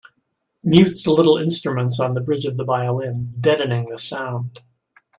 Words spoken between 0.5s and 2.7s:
Mutes little instruments on the bridge of the